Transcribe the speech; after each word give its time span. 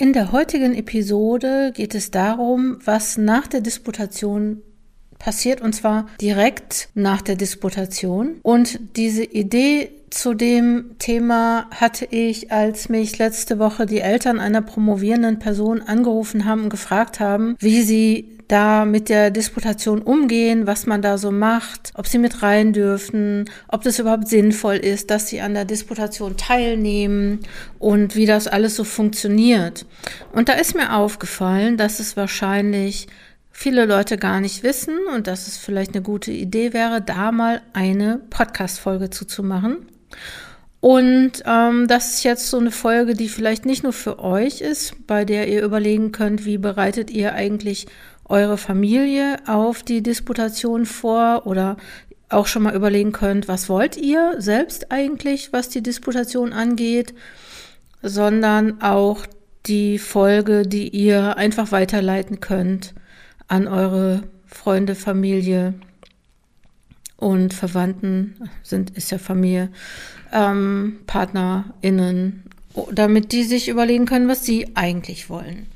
In 0.00 0.14
der 0.14 0.32
heutigen 0.32 0.74
Episode 0.74 1.72
geht 1.74 1.94
es 1.94 2.10
darum, 2.10 2.78
was 2.86 3.18
nach 3.18 3.46
der 3.46 3.60
Disputation 3.60 4.62
passiert 5.18 5.60
und 5.60 5.74
zwar 5.74 6.06
direkt 6.22 6.88
nach 6.94 7.20
der 7.20 7.36
Disputation. 7.36 8.36
Und 8.42 8.80
diese 8.96 9.24
Idee 9.24 9.90
zu 10.08 10.32
dem 10.32 10.92
Thema 10.98 11.68
hatte 11.70 12.06
ich, 12.06 12.50
als 12.50 12.88
mich 12.88 13.18
letzte 13.18 13.58
Woche 13.58 13.84
die 13.84 14.00
Eltern 14.00 14.40
einer 14.40 14.62
promovierenden 14.62 15.38
Person 15.38 15.82
angerufen 15.82 16.46
haben 16.46 16.62
und 16.62 16.70
gefragt 16.70 17.20
haben, 17.20 17.56
wie 17.58 17.82
sie 17.82 18.38
da 18.50 18.84
mit 18.84 19.08
der 19.08 19.30
Disputation 19.30 20.02
umgehen, 20.02 20.66
was 20.66 20.86
man 20.86 21.02
da 21.02 21.18
so 21.18 21.30
macht, 21.30 21.92
ob 21.94 22.06
sie 22.06 22.18
mit 22.18 22.42
rein 22.42 22.72
dürfen, 22.72 23.48
ob 23.68 23.82
das 23.82 23.98
überhaupt 23.98 24.28
sinnvoll 24.28 24.76
ist, 24.76 25.10
dass 25.10 25.28
sie 25.28 25.40
an 25.40 25.54
der 25.54 25.64
Disputation 25.64 26.36
teilnehmen 26.36 27.40
und 27.78 28.16
wie 28.16 28.26
das 28.26 28.48
alles 28.48 28.76
so 28.76 28.84
funktioniert. 28.84 29.86
Und 30.32 30.48
da 30.48 30.54
ist 30.54 30.74
mir 30.74 30.94
aufgefallen, 30.94 31.76
dass 31.76 32.00
es 32.00 32.16
wahrscheinlich 32.16 33.06
viele 33.52 33.84
Leute 33.84 34.16
gar 34.16 34.40
nicht 34.40 34.62
wissen 34.62 34.96
und 35.14 35.26
dass 35.26 35.46
es 35.46 35.56
vielleicht 35.56 35.94
eine 35.94 36.02
gute 36.02 36.32
Idee 36.32 36.72
wäre, 36.72 37.00
da 37.02 37.30
mal 37.30 37.62
eine 37.72 38.20
Podcast-Folge 38.30 39.10
zuzumachen. 39.10 39.86
Und 40.80 41.42
ähm, 41.44 41.86
das 41.88 42.14
ist 42.14 42.24
jetzt 42.24 42.48
so 42.48 42.58
eine 42.58 42.70
Folge, 42.70 43.14
die 43.14 43.28
vielleicht 43.28 43.66
nicht 43.66 43.82
nur 43.82 43.92
für 43.92 44.18
euch 44.18 44.62
ist, 44.62 45.06
bei 45.06 45.26
der 45.26 45.46
ihr 45.48 45.62
überlegen 45.62 46.10
könnt, 46.10 46.46
wie 46.46 46.56
bereitet 46.56 47.10
ihr 47.10 47.34
eigentlich 47.34 47.86
eure 48.30 48.56
Familie 48.56 49.36
auf 49.46 49.82
die 49.82 50.02
Disputation 50.02 50.86
vor 50.86 51.46
oder 51.46 51.76
auch 52.28 52.46
schon 52.46 52.62
mal 52.62 52.74
überlegen 52.74 53.12
könnt, 53.12 53.48
was 53.48 53.68
wollt 53.68 53.96
ihr 53.96 54.36
selbst 54.38 54.92
eigentlich, 54.92 55.52
was 55.52 55.68
die 55.68 55.82
Disputation 55.82 56.52
angeht, 56.52 57.12
sondern 58.02 58.80
auch 58.80 59.26
die 59.66 59.98
Folge, 59.98 60.62
die 60.62 60.88
ihr 60.88 61.36
einfach 61.36 61.72
weiterleiten 61.72 62.40
könnt 62.40 62.94
an 63.48 63.66
eure 63.66 64.22
Freunde, 64.46 64.94
Familie 64.94 65.74
und 67.16 67.52
Verwandten, 67.52 68.48
sind, 68.62 68.90
ist 68.90 69.10
ja 69.10 69.18
Familie, 69.18 69.70
ähm, 70.32 71.00
PartnerInnen, 71.06 72.44
damit 72.92 73.32
die 73.32 73.42
sich 73.42 73.68
überlegen 73.68 74.06
können, 74.06 74.28
was 74.28 74.44
sie 74.44 74.76
eigentlich 74.76 75.28
wollen. 75.28 75.66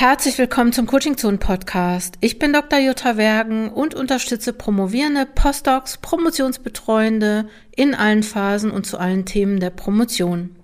Herzlich 0.00 0.38
willkommen 0.38 0.72
zum 0.72 0.86
Coaching 0.86 1.18
Zone 1.18 1.36
Podcast. 1.36 2.16
Ich 2.22 2.38
bin 2.38 2.54
Dr. 2.54 2.78
Jutta 2.78 3.18
Wergen 3.18 3.68
und 3.68 3.94
unterstütze 3.94 4.54
promovierende 4.54 5.26
Postdocs, 5.26 5.98
Promotionsbetreuende 5.98 7.50
in 7.76 7.94
allen 7.94 8.22
Phasen 8.22 8.70
und 8.70 8.86
zu 8.86 8.96
allen 8.96 9.26
Themen 9.26 9.60
der 9.60 9.68
Promotion. 9.68 10.56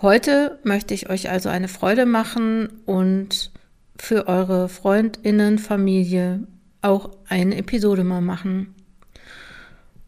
Heute 0.00 0.58
möchte 0.64 0.94
ich 0.94 1.10
euch 1.10 1.28
also 1.28 1.50
eine 1.50 1.68
Freude 1.68 2.06
machen 2.06 2.80
und 2.86 3.52
für 3.98 4.26
eure 4.26 4.70
Freundinnen, 4.70 5.58
Familie 5.58 6.46
auch 6.80 7.10
eine 7.28 7.58
Episode 7.58 8.04
mal 8.04 8.22
machen. 8.22 8.73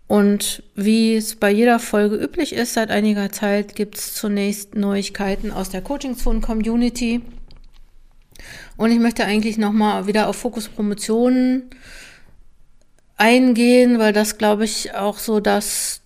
Und 0.09 0.63
wie 0.75 1.17
es 1.17 1.35
bei 1.35 1.51
jeder 1.51 1.79
Folge 1.79 2.17
üblich 2.17 2.53
ist, 2.53 2.75
seit 2.75 2.91
einiger 2.91 3.33
Zeit 3.33 3.75
gibt 3.75 3.97
es 3.97 4.15
zunächst 4.15 4.75
Neuigkeiten 4.77 5.51
aus 5.51 5.69
der 5.69 5.83
Coaching 5.83 6.17
Zone 6.17 6.41
Community. 6.41 7.23
Und 8.77 8.93
ich 8.93 9.01
möchte 9.01 9.25
eigentlich 9.25 9.59
nochmal 9.59 10.07
wieder 10.07 10.29
auf 10.29 10.37
Fokus 10.37 10.69
Promotionen 10.69 11.71
eingehen, 13.17 13.99
weil 13.99 14.13
das, 14.13 14.39
glaube 14.39 14.65
ich, 14.65 14.95
auch 14.95 15.19
so 15.19 15.41
das 15.41 16.03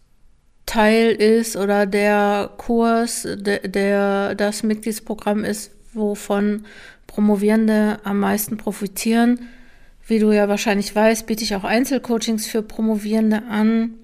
Teil 0.66 1.10
ist 1.10 1.56
oder 1.56 1.84
der 1.84 2.50
Kurs, 2.56 3.26
der, 3.28 3.66
der 3.68 4.34
das 4.34 4.62
Mitgliedsprogramm 4.62 5.44
ist, 5.44 5.72
wovon 5.92 6.64
Promovierende 7.06 7.98
am 8.04 8.20
meisten 8.20 8.56
profitieren. 8.56 9.48
Wie 10.10 10.18
du 10.18 10.32
ja 10.32 10.48
wahrscheinlich 10.48 10.92
weißt, 10.92 11.26
biete 11.26 11.44
ich 11.44 11.54
auch 11.54 11.62
Einzelcoachings 11.62 12.44
für 12.44 12.62
Promovierende 12.62 13.44
an. 13.48 13.94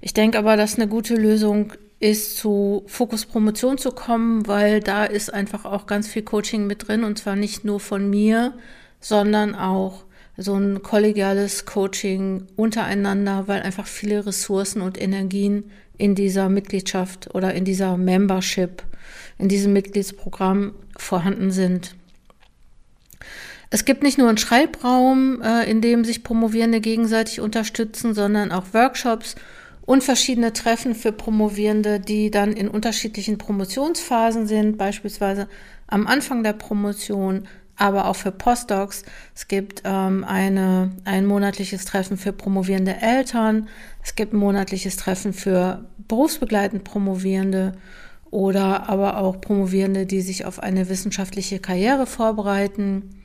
Ich 0.00 0.12
denke 0.12 0.38
aber, 0.38 0.56
dass 0.56 0.74
eine 0.74 0.88
gute 0.88 1.14
Lösung 1.14 1.72
ist, 2.00 2.36
zu 2.36 2.82
Fokus 2.88 3.26
Promotion 3.26 3.78
zu 3.78 3.92
kommen, 3.92 4.48
weil 4.48 4.80
da 4.80 5.04
ist 5.04 5.32
einfach 5.32 5.64
auch 5.64 5.86
ganz 5.86 6.08
viel 6.08 6.22
Coaching 6.22 6.66
mit 6.66 6.88
drin 6.88 7.04
und 7.04 7.20
zwar 7.20 7.36
nicht 7.36 7.64
nur 7.64 7.78
von 7.78 8.10
mir, 8.10 8.54
sondern 8.98 9.54
auch 9.54 10.02
so 10.36 10.54
ein 10.54 10.82
kollegiales 10.82 11.64
Coaching 11.64 12.48
untereinander, 12.56 13.46
weil 13.46 13.62
einfach 13.62 13.86
viele 13.86 14.26
Ressourcen 14.26 14.82
und 14.82 15.00
Energien 15.00 15.70
in 15.96 16.16
dieser 16.16 16.48
Mitgliedschaft 16.48 17.32
oder 17.36 17.54
in 17.54 17.64
dieser 17.64 17.96
Membership, 17.96 18.82
in 19.38 19.48
diesem 19.48 19.72
Mitgliedsprogramm 19.72 20.74
vorhanden 20.96 21.52
sind. 21.52 21.94
Es 23.70 23.84
gibt 23.84 24.02
nicht 24.02 24.18
nur 24.18 24.28
einen 24.28 24.38
Schreibraum, 24.38 25.42
äh, 25.42 25.68
in 25.68 25.80
dem 25.80 26.04
sich 26.04 26.22
Promovierende 26.22 26.80
gegenseitig 26.80 27.40
unterstützen, 27.40 28.14
sondern 28.14 28.52
auch 28.52 28.72
Workshops 28.72 29.34
und 29.86 30.04
verschiedene 30.04 30.52
Treffen 30.52 30.94
für 30.94 31.12
Promovierende, 31.12 32.00
die 32.00 32.30
dann 32.30 32.52
in 32.52 32.68
unterschiedlichen 32.68 33.38
Promotionsphasen 33.38 34.46
sind, 34.46 34.78
beispielsweise 34.78 35.48
am 35.86 36.06
Anfang 36.06 36.42
der 36.42 36.52
Promotion, 36.52 37.46
aber 37.76 38.06
auch 38.06 38.16
für 38.16 38.32
Postdocs. 38.32 39.04
Es 39.34 39.48
gibt 39.48 39.82
ähm, 39.84 40.24
eine, 40.24 40.92
ein 41.04 41.26
monatliches 41.26 41.84
Treffen 41.84 42.16
für 42.16 42.32
promovierende 42.32 42.96
Eltern. 43.00 43.68
Es 44.02 44.14
gibt 44.14 44.32
ein 44.32 44.38
monatliches 44.38 44.96
Treffen 44.96 45.32
für 45.32 45.84
berufsbegleitend 46.08 46.84
Promovierende 46.84 47.72
oder 48.30 48.88
aber 48.88 49.18
auch 49.18 49.40
Promovierende, 49.40 50.06
die 50.06 50.20
sich 50.20 50.44
auf 50.44 50.58
eine 50.58 50.88
wissenschaftliche 50.88 51.58
Karriere 51.58 52.06
vorbereiten. 52.06 53.22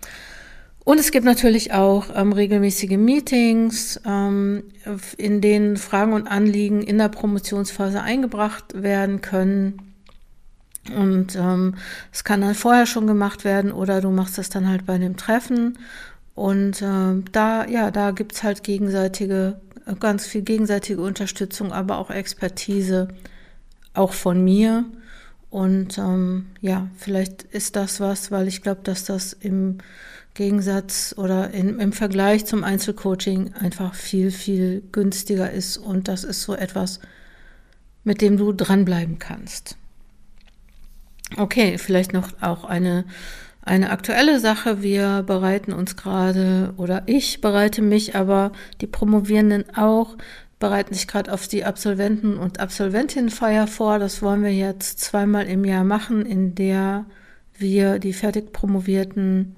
Und 0.83 0.99
es 0.99 1.11
gibt 1.11 1.25
natürlich 1.25 1.73
auch 1.73 2.07
ähm, 2.15 2.33
regelmäßige 2.33 2.97
Meetings, 2.97 4.01
ähm, 4.05 4.63
in 5.17 5.39
denen 5.39 5.77
Fragen 5.77 6.13
und 6.13 6.27
Anliegen 6.27 6.81
in 6.81 6.97
der 6.97 7.09
Promotionsphase 7.09 8.01
eingebracht 8.01 8.81
werden 8.81 9.21
können. 9.21 9.93
Und 10.95 11.35
ähm, 11.35 11.75
es 12.11 12.23
kann 12.23 12.41
dann 12.41 12.55
vorher 12.55 12.87
schon 12.87 13.05
gemacht 13.05 13.43
werden 13.43 13.71
oder 13.71 14.01
du 14.01 14.09
machst 14.09 14.39
das 14.39 14.49
dann 14.49 14.67
halt 14.67 14.87
bei 14.87 14.97
dem 14.97 15.17
Treffen. 15.17 15.77
Und 16.33 16.81
äh, 16.81 17.21
da, 17.31 17.67
ja, 17.67 17.91
da 17.91 18.09
gibt's 18.09 18.41
halt 18.41 18.63
gegenseitige, 18.63 19.61
ganz 19.99 20.25
viel 20.25 20.41
gegenseitige 20.41 21.01
Unterstützung, 21.01 21.71
aber 21.71 21.99
auch 21.99 22.09
Expertise, 22.09 23.09
auch 23.93 24.13
von 24.13 24.43
mir. 24.43 24.85
Und 25.51 25.97
ähm, 25.97 26.47
ja, 26.61 26.87
vielleicht 26.95 27.43
ist 27.43 27.75
das 27.75 27.99
was, 27.99 28.31
weil 28.31 28.47
ich 28.47 28.61
glaube, 28.61 28.81
dass 28.83 29.03
das 29.03 29.33
im 29.33 29.79
Gegensatz 30.33 31.13
oder 31.17 31.51
in, 31.51 31.77
im 31.77 31.91
Vergleich 31.91 32.45
zum 32.45 32.63
Einzelcoaching 32.63 33.53
einfach 33.53 33.93
viel, 33.93 34.31
viel 34.31 34.81
günstiger 34.93 35.51
ist. 35.51 35.77
Und 35.77 36.07
das 36.07 36.23
ist 36.23 36.41
so 36.43 36.55
etwas, 36.55 37.01
mit 38.05 38.21
dem 38.21 38.37
du 38.37 38.53
dranbleiben 38.53 39.19
kannst. 39.19 39.75
Okay, 41.35 41.77
vielleicht 41.77 42.13
noch 42.13 42.29
auch 42.39 42.63
eine, 42.63 43.03
eine 43.61 43.89
aktuelle 43.89 44.39
Sache. 44.39 44.81
Wir 44.81 45.21
bereiten 45.23 45.73
uns 45.73 45.97
gerade, 45.97 46.73
oder 46.77 47.03
ich 47.07 47.41
bereite 47.41 47.81
mich, 47.81 48.15
aber 48.15 48.53
die 48.79 48.87
Promovierenden 48.87 49.75
auch, 49.75 50.15
bereiten 50.61 50.93
sich 50.93 51.07
gerade 51.07 51.33
auf 51.33 51.49
die 51.49 51.65
Absolventen- 51.65 52.37
und 52.37 52.61
Absolventinnenfeier 52.61 53.67
vor. 53.67 53.99
Das 53.99 54.21
wollen 54.21 54.43
wir 54.43 54.53
jetzt 54.53 55.01
zweimal 55.01 55.47
im 55.47 55.65
Jahr 55.65 55.83
machen, 55.83 56.25
in 56.25 56.55
der 56.55 57.05
wir 57.57 57.99
die 57.99 58.13
fertig 58.13 58.53
promovierten 58.53 59.57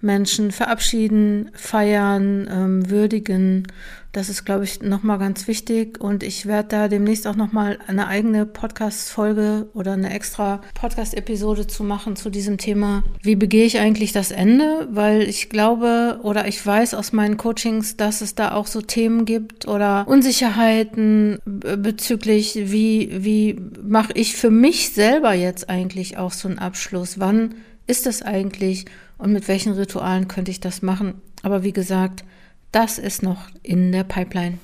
Menschen 0.00 0.52
verabschieden, 0.52 1.50
feiern, 1.54 2.48
ähm, 2.50 2.90
würdigen. 2.90 3.66
Das 4.12 4.30
ist, 4.30 4.44
glaube 4.44 4.64
ich, 4.64 4.80
nochmal 4.80 5.18
ganz 5.18 5.48
wichtig. 5.48 6.00
Und 6.00 6.22
ich 6.22 6.46
werde 6.46 6.68
da 6.68 6.88
demnächst 6.88 7.26
auch 7.26 7.36
nochmal 7.36 7.78
eine 7.86 8.06
eigene 8.06 8.46
Podcast-Folge 8.46 9.68
oder 9.74 9.92
eine 9.92 10.10
extra 10.10 10.62
Podcast-Episode 10.74 11.66
zu 11.66 11.84
machen 11.84 12.16
zu 12.16 12.30
diesem 12.30 12.56
Thema. 12.58 13.02
Wie 13.22 13.36
begehe 13.36 13.66
ich 13.66 13.78
eigentlich 13.78 14.12
das 14.12 14.30
Ende? 14.30 14.88
Weil 14.90 15.22
ich 15.22 15.50
glaube 15.50 16.20
oder 16.22 16.48
ich 16.48 16.64
weiß 16.64 16.94
aus 16.94 17.12
meinen 17.12 17.36
Coachings, 17.36 17.96
dass 17.96 18.22
es 18.22 18.34
da 18.34 18.52
auch 18.52 18.66
so 18.66 18.80
Themen 18.80 19.24
gibt 19.24 19.68
oder 19.68 20.08
Unsicherheiten 20.08 21.38
bezüglich, 21.44 22.54
wie, 22.56 23.10
wie 23.12 23.60
mache 23.82 24.12
ich 24.14 24.36
für 24.36 24.50
mich 24.50 24.94
selber 24.94 25.34
jetzt 25.34 25.68
eigentlich 25.68 26.16
auch 26.16 26.32
so 26.32 26.48
einen 26.48 26.58
Abschluss? 26.58 27.20
Wann 27.20 27.54
ist 27.88 28.06
es 28.06 28.22
eigentlich? 28.22 28.84
und 29.18 29.32
mit 29.32 29.48
welchen 29.48 29.72
Ritualen 29.72 30.28
könnte 30.28 30.50
ich 30.50 30.60
das 30.60 30.80
machen. 30.80 31.20
Aber 31.42 31.64
wie 31.64 31.72
gesagt, 31.72 32.24
das 32.72 32.98
ist 32.98 33.22
noch 33.22 33.48
in 33.62 33.92
der 33.92 34.04
Pipeline. 34.04 34.58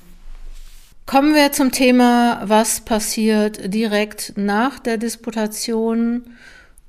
Kommen 1.05 1.35
wir 1.35 1.51
zum 1.51 1.71
Thema, 1.71 2.41
was 2.45 2.81
passiert 2.81 3.73
direkt 3.73 4.33
nach 4.37 4.79
der 4.79 4.97
Disputation. 4.97 6.23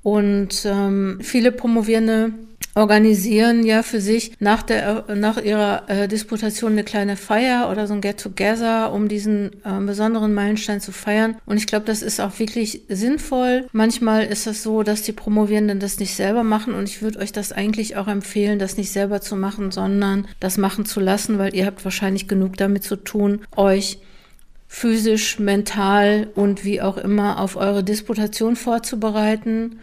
Und 0.01 0.65
ähm, 0.65 1.19
viele 1.21 1.51
Promovierende 1.51 2.31
organisieren 2.77 3.65
ja 3.65 3.81
für 3.81 3.99
sich 3.99 4.33
nach, 4.39 4.61
der, 4.61 5.05
nach 5.15 5.41
ihrer 5.41 5.89
äh, 5.89 6.07
Disputation 6.07 6.73
eine 6.73 6.83
kleine 6.83 7.17
Feier 7.17 7.69
oder 7.71 7.87
so 7.87 7.95
ein 7.95 8.01
Get-Together, 8.01 8.93
um 8.93 9.07
diesen 9.07 9.51
äh, 9.65 9.79
besonderen 9.83 10.35
Meilenstein 10.35 10.79
zu 10.79 10.91
feiern. 10.91 11.37
Und 11.47 11.57
ich 11.57 11.65
glaube, 11.65 11.87
das 11.87 12.03
ist 12.03 12.21
auch 12.21 12.37
wirklich 12.37 12.83
sinnvoll. 12.87 13.67
Manchmal 13.71 14.25
ist 14.25 14.45
es 14.45 14.61
so, 14.61 14.83
dass 14.83 15.01
die 15.01 15.11
Promovierenden 15.11 15.79
das 15.79 15.97
nicht 15.97 16.13
selber 16.13 16.43
machen 16.43 16.75
und 16.75 16.87
ich 16.87 17.01
würde 17.01 17.17
euch 17.17 17.31
das 17.31 17.51
eigentlich 17.51 17.97
auch 17.97 18.07
empfehlen, 18.07 18.59
das 18.59 18.77
nicht 18.77 18.91
selber 18.91 19.21
zu 19.21 19.35
machen, 19.35 19.71
sondern 19.71 20.27
das 20.39 20.59
machen 20.59 20.85
zu 20.85 20.99
lassen, 20.99 21.39
weil 21.39 21.55
ihr 21.55 21.65
habt 21.65 21.83
wahrscheinlich 21.83 22.27
genug 22.27 22.57
damit 22.57 22.83
zu 22.83 22.95
tun, 22.95 23.41
euch 23.55 23.97
physisch, 24.67 25.39
mental 25.39 26.27
und 26.35 26.63
wie 26.63 26.81
auch 26.81 26.97
immer 26.97 27.39
auf 27.39 27.55
eure 27.55 27.83
Disputation 27.83 28.55
vorzubereiten 28.55 29.79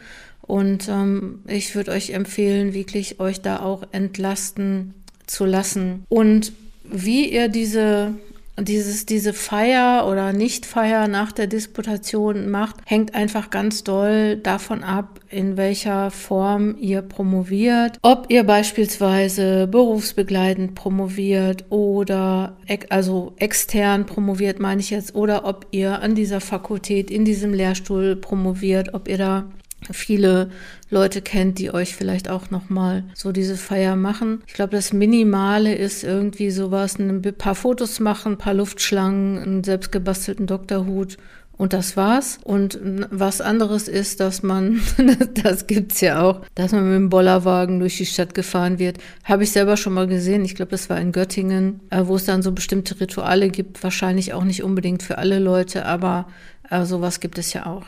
und 0.46 0.88
ähm, 0.88 1.40
ich 1.46 1.74
würde 1.74 1.92
euch 1.92 2.10
empfehlen, 2.10 2.74
wirklich 2.74 3.20
euch 3.20 3.40
da 3.40 3.60
auch 3.60 3.82
entlasten 3.92 4.94
zu 5.26 5.44
lassen. 5.44 6.04
Und 6.08 6.52
wie 6.84 7.28
ihr 7.28 7.48
diese 7.48 8.14
dieses, 8.58 9.04
diese 9.06 9.32
Feier 9.32 10.06
oder 10.08 10.32
Nichtfeier 10.32 11.08
nach 11.08 11.32
der 11.32 11.46
Disputation 11.46 12.50
macht, 12.50 12.76
hängt 12.86 13.14
einfach 13.14 13.50
ganz 13.50 13.82
doll 13.82 14.36
davon 14.36 14.84
ab, 14.84 15.20
in 15.28 15.56
welcher 15.56 16.10
Form 16.10 16.76
ihr 16.78 17.02
promoviert. 17.02 17.98
Ob 18.02 18.26
ihr 18.28 18.44
beispielsweise 18.44 19.66
berufsbegleitend 19.66 20.74
promoviert 20.74 21.64
oder 21.70 22.56
also 22.90 23.32
extern 23.38 24.06
promoviert, 24.06 24.60
meine 24.60 24.80
ich 24.80 24.90
jetzt, 24.90 25.14
oder 25.14 25.44
ob 25.44 25.66
ihr 25.72 26.00
an 26.00 26.14
dieser 26.14 26.40
Fakultät, 26.40 27.10
in 27.10 27.24
diesem 27.24 27.52
Lehrstuhl 27.52 28.14
promoviert, 28.14 28.94
ob 28.94 29.08
ihr 29.08 29.18
da 29.18 29.44
viele 29.92 30.50
Leute 30.90 31.22
kennt, 31.22 31.58
die 31.58 31.72
euch 31.72 31.94
vielleicht 31.94 32.30
auch 32.30 32.50
nochmal 32.50 33.04
so 33.14 33.32
diese 33.32 33.56
Feier 33.56 33.96
machen. 33.96 34.42
Ich 34.46 34.54
glaube, 34.54 34.76
das 34.76 34.92
Minimale 34.92 35.74
ist 35.74 36.04
irgendwie 36.04 36.50
sowas, 36.50 36.98
ein 36.98 37.22
paar 37.36 37.54
Fotos 37.54 38.00
machen, 38.00 38.32
ein 38.32 38.38
paar 38.38 38.54
Luftschlangen, 38.54 39.38
einen 39.38 39.64
selbstgebastelten 39.64 40.46
Doktorhut 40.46 41.18
und 41.56 41.72
das 41.72 41.96
war's. 41.96 42.38
Und 42.42 42.78
was 42.82 43.40
anderes 43.40 43.88
ist, 43.88 44.20
dass 44.20 44.42
man, 44.42 44.80
das 45.42 45.66
gibt's 45.66 46.00
ja 46.00 46.22
auch, 46.22 46.40
dass 46.54 46.72
man 46.72 46.84
mit 46.84 46.96
dem 46.96 47.08
Bollerwagen 47.10 47.78
durch 47.78 47.96
die 47.96 48.06
Stadt 48.06 48.34
gefahren 48.34 48.78
wird. 48.78 48.98
Habe 49.24 49.44
ich 49.44 49.52
selber 49.52 49.76
schon 49.76 49.94
mal 49.94 50.06
gesehen. 50.06 50.44
Ich 50.44 50.54
glaube, 50.54 50.72
das 50.72 50.90
war 50.90 51.00
in 51.00 51.12
Göttingen, 51.12 51.80
äh, 51.90 52.02
wo 52.04 52.16
es 52.16 52.24
dann 52.24 52.42
so 52.42 52.52
bestimmte 52.52 53.00
Rituale 53.00 53.48
gibt. 53.48 53.82
Wahrscheinlich 53.82 54.32
auch 54.32 54.44
nicht 54.44 54.62
unbedingt 54.62 55.02
für 55.02 55.18
alle 55.18 55.38
Leute, 55.38 55.86
aber 55.86 56.26
äh, 56.70 56.84
sowas 56.84 57.20
gibt 57.20 57.38
es 57.38 57.52
ja 57.52 57.66
auch. 57.66 57.84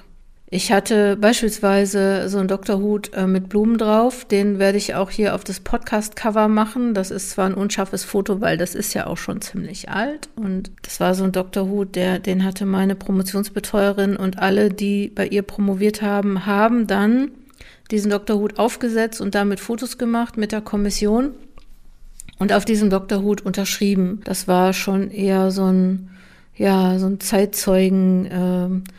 Ich 0.48 0.70
hatte 0.70 1.16
beispielsweise 1.16 2.28
so 2.28 2.38
einen 2.38 2.46
Doktorhut 2.46 3.12
äh, 3.14 3.26
mit 3.26 3.48
Blumen 3.48 3.78
drauf. 3.78 4.24
Den 4.24 4.60
werde 4.60 4.78
ich 4.78 4.94
auch 4.94 5.10
hier 5.10 5.34
auf 5.34 5.42
das 5.42 5.58
Podcast-Cover 5.58 6.46
machen. 6.46 6.94
Das 6.94 7.10
ist 7.10 7.30
zwar 7.30 7.46
ein 7.46 7.54
unscharfes 7.54 8.04
Foto, 8.04 8.40
weil 8.40 8.56
das 8.56 8.76
ist 8.76 8.94
ja 8.94 9.08
auch 9.08 9.16
schon 9.16 9.40
ziemlich 9.40 9.88
alt. 9.88 10.28
Und 10.36 10.70
das 10.82 11.00
war 11.00 11.16
so 11.16 11.24
ein 11.24 11.32
Doktorhut, 11.32 11.96
der, 11.96 12.20
den 12.20 12.44
hatte 12.44 12.64
meine 12.64 12.94
Promotionsbetreuerin 12.94 14.16
und 14.16 14.38
alle, 14.38 14.70
die 14.70 15.08
bei 15.08 15.26
ihr 15.26 15.42
promoviert 15.42 16.00
haben, 16.00 16.46
haben 16.46 16.86
dann 16.86 17.32
diesen 17.90 18.12
Doktorhut 18.12 18.56
aufgesetzt 18.56 19.20
und 19.20 19.34
damit 19.34 19.58
Fotos 19.58 19.98
gemacht 19.98 20.36
mit 20.36 20.52
der 20.52 20.60
Kommission 20.60 21.30
und 22.38 22.52
auf 22.52 22.64
diesem 22.64 22.88
Doktorhut 22.88 23.40
unterschrieben. 23.40 24.20
Das 24.24 24.46
war 24.46 24.72
schon 24.72 25.10
eher 25.10 25.50
so 25.50 25.64
ein, 25.64 26.10
ja, 26.54 27.00
so 27.00 27.06
ein 27.06 27.18
Zeitzeugen, 27.18 28.26
äh, 28.26 28.90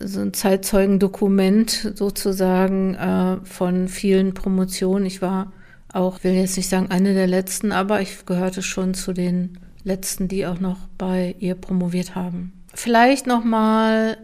so 0.00 0.20
ein 0.20 0.32
Zeitzeugendokument 0.32 1.92
sozusagen 1.94 2.94
äh, 2.94 3.36
von 3.44 3.88
vielen 3.88 4.34
Promotionen. 4.34 5.06
Ich 5.06 5.20
war 5.20 5.52
auch, 5.92 6.22
will 6.24 6.32
jetzt 6.32 6.56
nicht 6.56 6.68
sagen 6.68 6.90
eine 6.90 7.14
der 7.14 7.26
letzten, 7.26 7.72
aber 7.72 8.00
ich 8.00 8.26
gehörte 8.26 8.62
schon 8.62 8.94
zu 8.94 9.12
den 9.12 9.58
letzten, 9.84 10.28
die 10.28 10.46
auch 10.46 10.60
noch 10.60 10.78
bei 10.98 11.34
ihr 11.38 11.54
promoviert 11.54 12.14
haben. 12.14 12.52
Vielleicht 12.72 13.26
noch 13.26 13.44
mal 13.44 14.16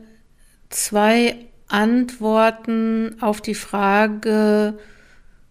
zwei 0.68 1.36
Antworten 1.68 3.16
auf 3.20 3.40
die 3.40 3.54
Frage, 3.54 4.78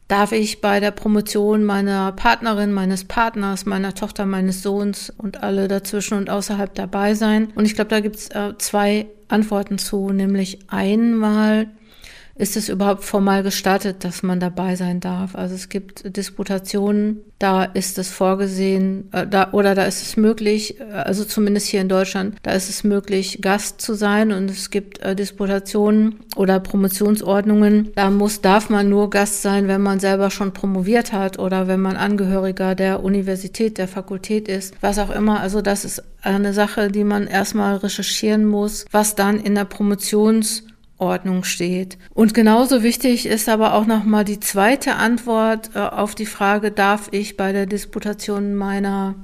darf 0.09 0.33
ich 0.33 0.59
bei 0.59 0.81
der 0.81 0.91
Promotion 0.91 1.63
meiner 1.63 2.11
Partnerin, 2.11 2.73
meines 2.73 3.05
Partners, 3.05 3.65
meiner 3.65 3.93
Tochter, 3.93 4.25
meines 4.25 4.61
Sohns 4.61 5.13
und 5.17 5.43
alle 5.43 5.69
dazwischen 5.69 6.17
und 6.17 6.29
außerhalb 6.29 6.73
dabei 6.73 7.13
sein? 7.13 7.53
Und 7.55 7.65
ich 7.65 7.75
glaube, 7.75 7.91
da 7.91 8.01
gibt 8.01 8.17
es 8.17 8.29
äh, 8.29 8.57
zwei 8.57 9.07
Antworten 9.29 9.77
zu, 9.77 10.09
nämlich 10.09 10.59
einmal 10.67 11.67
ist 12.39 12.55
es 12.55 12.69
überhaupt 12.69 13.03
formal 13.03 13.43
gestattet, 13.43 14.05
dass 14.05 14.23
man 14.23 14.39
dabei 14.39 14.77
sein 14.77 15.01
darf. 15.01 15.35
Also 15.35 15.55
es 15.55 15.67
gibt 15.67 16.15
Disputationen, 16.15 17.19
da 17.37 17.65
ist 17.65 17.97
es 17.97 18.09
vorgesehen, 18.09 19.09
äh, 19.11 19.27
da, 19.27 19.49
oder 19.51 19.75
da 19.75 19.83
ist 19.83 20.01
es 20.01 20.15
möglich, 20.15 20.79
äh, 20.79 20.83
also 20.85 21.25
zumindest 21.25 21.67
hier 21.67 21.81
in 21.81 21.89
Deutschland, 21.89 22.37
da 22.41 22.51
ist 22.51 22.69
es 22.69 22.85
möglich, 22.85 23.39
Gast 23.41 23.81
zu 23.81 23.93
sein 23.93 24.31
und 24.31 24.49
es 24.49 24.69
gibt 24.69 24.99
äh, 24.99 25.17
Disputationen 25.17 26.21
oder 26.37 26.61
Promotionsordnungen. 26.61 27.91
Da 27.95 28.09
muss, 28.09 28.39
darf 28.39 28.69
man 28.69 28.87
nur 28.87 29.09
Gast 29.09 29.41
sein, 29.41 29.67
wenn 29.67 29.81
man 29.81 29.99
selber 29.99 30.29
schon 30.29 30.53
promoviert 30.53 31.11
hat 31.11 31.39
oder 31.39 31.67
wenn 31.67 31.81
man 31.81 31.97
Angehöriger 31.97 32.73
der 32.73 33.03
Universität, 33.03 33.77
der 33.77 33.89
Fakultät 33.89 34.47
ist, 34.47 34.75
was 34.79 34.97
auch 34.97 35.09
immer. 35.09 35.41
Also 35.41 35.61
das 35.61 35.83
ist 35.83 36.01
eine 36.21 36.53
Sache, 36.53 36.89
die 36.89 37.03
man 37.03 37.27
erstmal 37.27 37.75
recherchieren 37.75 38.45
muss, 38.45 38.85
was 38.91 39.15
dann 39.15 39.41
in 39.41 39.55
der 39.55 39.65
Promotions 39.65 40.63
Ordnung 40.99 41.43
steht. 41.43 41.97
Und 42.13 42.33
genauso 42.33 42.83
wichtig 42.83 43.25
ist 43.25 43.49
aber 43.49 43.73
auch 43.73 43.85
nochmal 43.85 44.25
die 44.25 44.39
zweite 44.39 44.95
Antwort 44.95 45.71
äh, 45.75 45.79
auf 45.79 46.13
die 46.15 46.25
Frage, 46.25 46.71
darf 46.71 47.09
ich 47.11 47.37
bei 47.37 47.51
der 47.51 47.65
Disputation 47.65 48.55
meiner 48.55 49.15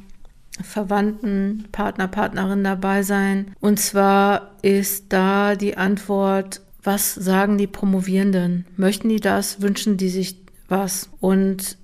Verwandten, 0.63 1.65
Partner, 1.71 2.07
Partnerin 2.07 2.63
dabei 2.63 3.03
sein? 3.03 3.53
Und 3.59 3.79
zwar 3.79 4.51
ist 4.61 5.05
da 5.09 5.55
die 5.55 5.77
Antwort, 5.77 6.61
was 6.81 7.13
sagen 7.13 7.57
die 7.57 7.67
Promovierenden? 7.67 8.65
Möchten 8.77 9.09
die 9.09 9.19
das? 9.19 9.61
Wünschen 9.61 9.97
die 9.97 10.09
sich 10.09 10.37
was? 10.67 11.09
Und 11.19 11.77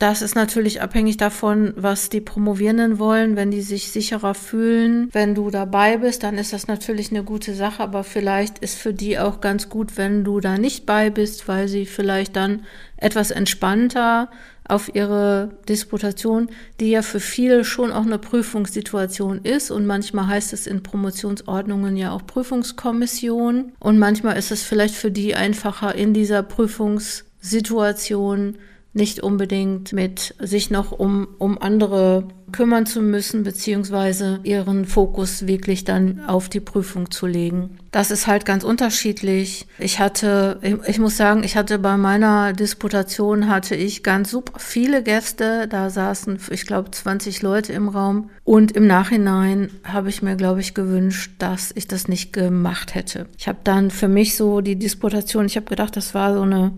das 0.00 0.22
ist 0.22 0.34
natürlich 0.34 0.80
abhängig 0.80 1.18
davon, 1.18 1.74
was 1.76 2.08
die 2.08 2.22
Promovierenden 2.22 2.98
wollen. 2.98 3.36
Wenn 3.36 3.50
die 3.50 3.60
sich 3.60 3.92
sicherer 3.92 4.32
fühlen, 4.32 5.10
wenn 5.12 5.34
du 5.34 5.50
dabei 5.50 5.98
bist, 5.98 6.22
dann 6.22 6.38
ist 6.38 6.54
das 6.54 6.68
natürlich 6.68 7.10
eine 7.10 7.22
gute 7.22 7.54
Sache. 7.54 7.82
Aber 7.82 8.02
vielleicht 8.02 8.60
ist 8.60 8.78
für 8.78 8.94
die 8.94 9.18
auch 9.18 9.42
ganz 9.42 9.68
gut, 9.68 9.98
wenn 9.98 10.24
du 10.24 10.40
da 10.40 10.56
nicht 10.56 10.86
bei 10.86 11.10
bist, 11.10 11.48
weil 11.48 11.68
sie 11.68 11.84
vielleicht 11.84 12.34
dann 12.34 12.62
etwas 12.96 13.30
entspannter 13.30 14.30
auf 14.66 14.94
ihre 14.94 15.50
Disputation, 15.68 16.48
die 16.80 16.92
ja 16.92 17.02
für 17.02 17.20
viele 17.20 17.62
schon 17.62 17.92
auch 17.92 18.06
eine 18.06 18.18
Prüfungssituation 18.18 19.40
ist. 19.42 19.70
Und 19.70 19.84
manchmal 19.84 20.28
heißt 20.28 20.54
es 20.54 20.66
in 20.66 20.82
Promotionsordnungen 20.82 21.98
ja 21.98 22.12
auch 22.12 22.26
Prüfungskommission. 22.26 23.72
Und 23.78 23.98
manchmal 23.98 24.38
ist 24.38 24.50
es 24.50 24.62
vielleicht 24.62 24.94
für 24.94 25.10
die 25.10 25.34
einfacher 25.34 25.94
in 25.94 26.14
dieser 26.14 26.42
Prüfungssituation 26.42 28.56
nicht 28.92 29.20
unbedingt 29.20 29.92
mit 29.92 30.34
sich 30.38 30.70
noch 30.70 30.92
um, 30.92 31.28
um 31.38 31.58
andere 31.58 32.28
kümmern 32.52 32.86
zu 32.86 33.00
müssen, 33.00 33.42
beziehungsweise 33.42 34.40
ihren 34.42 34.84
Fokus 34.84 35.46
wirklich 35.46 35.84
dann 35.84 36.20
auf 36.26 36.48
die 36.48 36.60
Prüfung 36.60 37.10
zu 37.10 37.26
legen. 37.26 37.78
Das 37.90 38.10
ist 38.10 38.26
halt 38.26 38.44
ganz 38.44 38.62
unterschiedlich. 38.62 39.66
Ich 39.78 39.98
hatte, 39.98 40.58
ich, 40.62 40.76
ich, 40.86 40.98
muss 40.98 41.16
sagen, 41.16 41.42
ich 41.42 41.56
hatte 41.56 41.78
bei 41.78 41.96
meiner 41.96 42.52
Disputation 42.52 43.48
hatte 43.48 43.74
ich 43.74 44.02
ganz 44.02 44.30
super 44.30 44.60
viele 44.60 45.02
Gäste. 45.02 45.66
Da 45.68 45.90
saßen, 45.90 46.38
ich 46.50 46.66
glaube, 46.66 46.90
20 46.90 47.42
Leute 47.42 47.72
im 47.72 47.88
Raum. 47.88 48.30
Und 48.44 48.72
im 48.72 48.86
Nachhinein 48.86 49.70
habe 49.84 50.08
ich 50.08 50.22
mir, 50.22 50.36
glaube 50.36 50.60
ich, 50.60 50.74
gewünscht, 50.74 51.32
dass 51.38 51.72
ich 51.74 51.88
das 51.88 52.06
nicht 52.06 52.32
gemacht 52.32 52.94
hätte. 52.94 53.26
Ich 53.38 53.48
habe 53.48 53.58
dann 53.64 53.90
für 53.90 54.08
mich 54.08 54.36
so 54.36 54.60
die 54.60 54.76
Disputation, 54.76 55.46
ich 55.46 55.56
habe 55.56 55.66
gedacht, 55.66 55.96
das 55.96 56.14
war 56.14 56.34
so 56.34 56.42
eine 56.42 56.72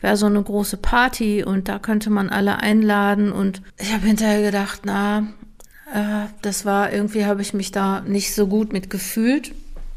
wäre 0.00 0.16
so 0.16 0.26
eine 0.26 0.42
große 0.42 0.76
Party 0.76 1.44
und 1.44 1.68
da 1.68 1.78
könnte 1.78 2.10
man 2.10 2.28
alle 2.28 2.58
einladen 2.58 3.32
und 3.32 3.62
ich 3.78 3.92
habe 3.92 4.06
hinterher 4.06 4.42
gedacht, 4.42 4.82
na, 4.84 5.15
äh, 5.92 6.26
das 6.42 6.64
war 6.64 6.92
irgendwie, 6.92 7.24
habe 7.24 7.42
ich 7.42 7.54
mich 7.54 7.70
da 7.70 8.00
nicht 8.00 8.34
so 8.34 8.46
gut 8.46 8.72
mit 8.72 8.90
gefühlt. 8.90 9.52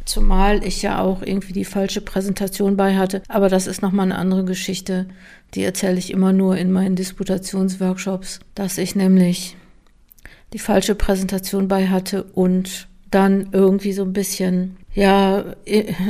Zumal 0.06 0.64
ich 0.64 0.82
ja 0.82 1.02
auch 1.02 1.22
irgendwie 1.22 1.54
die 1.54 1.66
falsche 1.66 2.02
Präsentation 2.02 2.76
bei 2.76 2.98
hatte. 2.98 3.22
Aber 3.28 3.50
das 3.50 3.68
ist 3.68 3.82
nochmal 3.82 4.06
eine 4.06 4.18
andere 4.18 4.44
Geschichte. 4.44 5.08
Die 5.54 5.64
erzähle 5.64 6.00
ich 6.00 6.12
immer 6.12 6.34
nur 6.34 6.58
in 6.58 6.72
meinen 6.72 6.96
Disputationsworkshops, 6.96 8.40
dass 8.56 8.78
ich 8.78 8.96
nämlich 8.96 9.56
die 10.54 10.60
falsche 10.60 10.96
Präsentation 10.96 11.68
bei 11.68 11.88
hatte 11.88 12.24
und 12.24 12.88
dann 13.12 13.50
irgendwie 13.52 13.94
so 13.94 14.04
ein 14.04 14.14
bisschen 14.14 14.78
ja 14.94 15.44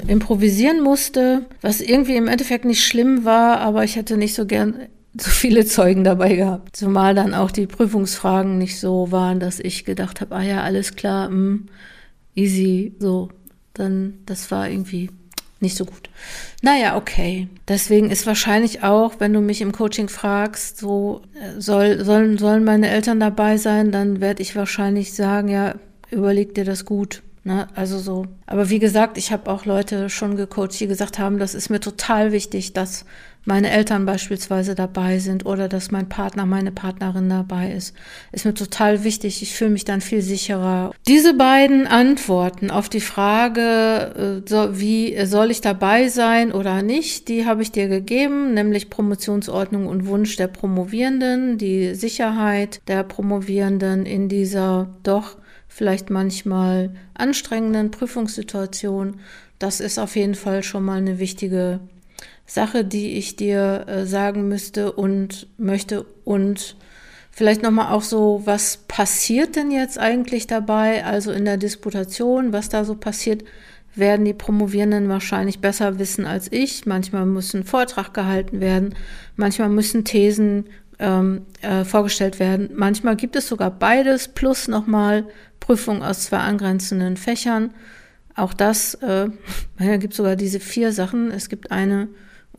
improvisieren 0.08 0.82
musste, 0.82 1.46
was 1.62 1.82
irgendwie 1.82 2.16
im 2.16 2.28
Endeffekt 2.28 2.66
nicht 2.66 2.86
schlimm 2.86 3.26
war, 3.26 3.60
aber 3.60 3.84
ich 3.84 3.96
hätte 3.96 4.18
nicht 4.18 4.34
so 4.34 4.46
gern 4.46 4.88
so 5.18 5.30
viele 5.30 5.66
Zeugen 5.66 6.04
dabei 6.04 6.36
gehabt. 6.36 6.76
Zumal 6.76 7.16
dann 7.16 7.34
auch 7.34 7.52
die 7.52 7.68
Prüfungsfragen 7.68 8.58
nicht 8.58 8.80
so 8.80 9.12
waren, 9.12 9.40
dass 9.40 9.60
ich 9.60 9.86
gedacht 9.86 10.22
habe, 10.22 10.36
ah 10.36 10.44
ja, 10.44 10.64
alles 10.64 10.96
klar, 10.96 11.30
mh, 11.30 11.36
hm, 11.36 11.66
easy, 12.36 12.96
so. 13.00 13.30
Dann, 13.74 14.20
das 14.26 14.52
war 14.52 14.70
irgendwie 14.70 15.10
nicht 15.62 15.76
so 15.76 15.86
gut. 15.86 16.10
Naja, 16.62 16.98
okay. 16.98 17.48
Deswegen 17.68 18.12
ist 18.12 18.26
wahrscheinlich 18.26 18.84
auch, 18.84 19.16
wenn 19.20 19.34
du 19.34 19.42
mich 19.42 19.62
im 19.62 19.72
Coaching 19.72 20.10
fragst, 20.10 20.78
so 20.78 21.22
äh, 21.34 21.60
soll, 21.60 22.04
sollen, 22.04 22.38
sollen 22.38 22.64
meine 22.64 22.90
Eltern 22.90 23.20
dabei 23.20 23.58
sein, 23.58 23.92
dann 23.92 24.22
werde 24.22 24.42
ich 24.42 24.56
wahrscheinlich 24.56 25.14
sagen, 25.14 25.50
ja, 25.50 25.76
überleg 26.12 26.56
dir 26.56 26.66
das 26.66 26.86
gut. 26.86 27.22
Ne? 27.44 27.68
Also 27.76 28.00
so. 28.00 28.26
Aber 28.46 28.70
wie 28.70 28.80
gesagt, 28.80 29.18
ich 29.18 29.32
habe 29.32 29.50
auch 29.50 29.66
Leute 29.66 30.10
schon 30.10 30.36
gecoacht, 30.36 30.80
die 30.80 30.88
gesagt 30.88 31.20
haben, 31.20 31.40
das 31.40 31.56
ist 31.56 31.70
mir 31.70 31.80
total 31.80 32.32
wichtig, 32.32 32.74
dass 32.74 33.06
meine 33.50 33.72
Eltern 33.72 34.06
beispielsweise 34.06 34.76
dabei 34.76 35.18
sind 35.18 35.44
oder 35.44 35.68
dass 35.68 35.90
mein 35.90 36.08
Partner, 36.08 36.46
meine 36.46 36.72
Partnerin 36.72 37.30
dabei 37.30 37.72
ist. 37.72 37.96
Ist 38.32 38.46
mir 38.46 38.54
total 38.54 39.04
wichtig. 39.04 39.42
Ich 39.42 39.56
fühle 39.56 39.72
mich 39.72 39.86
dann 39.86 40.02
viel 40.02 40.22
sicherer. 40.22 40.92
Diese 41.08 41.34
beiden 41.34 41.88
Antworten 41.88 42.70
auf 42.70 42.90
die 42.90 43.02
Frage, 43.02 44.44
äh, 44.48 44.80
wie 44.80 45.26
soll 45.26 45.50
ich 45.50 45.62
dabei 45.62 46.10
sein 46.10 46.52
oder 46.52 46.84
nicht, 46.84 47.28
die 47.28 47.48
habe 47.48 47.64
ich 47.64 47.72
dir 47.72 47.88
gegeben, 47.88 48.54
nämlich 48.54 48.92
Promotionsordnung 48.92 49.88
und 49.88 50.06
Wunsch 50.06 50.36
der 50.36 50.48
Promovierenden, 50.48 51.58
die 51.58 51.96
Sicherheit 51.96 52.82
der 52.88 53.04
Promovierenden 53.04 54.06
in 54.06 54.30
dieser 54.30 54.96
doch 55.02 55.38
vielleicht 55.68 56.12
manchmal 56.12 56.94
anstrengenden 57.16 57.90
Prüfungssituation. 57.90 59.20
Das 59.58 59.80
ist 59.80 59.98
auf 59.98 60.16
jeden 60.16 60.36
Fall 60.36 60.62
schon 60.62 60.86
mal 60.86 61.00
eine 61.00 61.18
wichtige 61.18 61.80
Sache, 62.50 62.84
die 62.84 63.12
ich 63.18 63.36
dir 63.36 63.86
äh, 63.88 64.06
sagen 64.08 64.48
müsste 64.48 64.92
und 64.92 65.48
möchte 65.58 66.04
und 66.26 66.76
vielleicht 67.30 67.62
nochmal 67.62 67.94
auch 67.94 68.02
so, 68.02 68.42
was 68.46 68.78
passiert 68.88 69.56
denn 69.56 69.70
jetzt 69.70 70.00
eigentlich 70.00 70.48
dabei, 70.48 71.06
also 71.06 71.32
in 71.32 71.46
der 71.46 71.58
Disputation, 71.58 72.52
was 72.52 72.68
da 72.68 72.86
so 72.86 72.96
passiert, 72.96 73.44
werden 73.94 74.26
die 74.26 74.34
Promovierenden 74.34 75.10
wahrscheinlich 75.10 75.60
besser 75.60 76.00
wissen 76.00 76.26
als 76.26 76.52
ich. 76.52 76.88
Manchmal 76.88 77.28
muss 77.28 77.54
ein 77.54 77.64
Vortrag 77.66 78.16
gehalten 78.16 78.62
werden, 78.62 78.96
manchmal 79.36 79.70
müssen 79.70 80.04
Thesen 80.04 80.66
ähm, 80.98 81.44
äh, 81.62 81.86
vorgestellt 81.86 82.40
werden, 82.40 82.72
manchmal 82.74 83.16
gibt 83.16 83.36
es 83.36 83.48
sogar 83.48 83.70
beides 83.70 84.28
plus 84.28 84.68
nochmal 84.68 85.26
Prüfung 85.60 86.02
aus 86.02 86.26
zwei 86.26 86.40
angrenzenden 86.40 87.16
Fächern. 87.16 87.76
Auch 88.36 88.56
das, 88.56 88.96
äh, 88.96 89.28
gibt 90.00 90.16
sogar 90.16 90.36
diese 90.36 90.60
vier 90.60 90.92
Sachen. 90.94 91.30
Es 91.30 91.48
gibt 91.48 91.72
eine 91.72 92.08